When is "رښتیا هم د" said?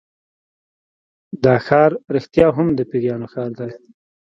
2.15-2.79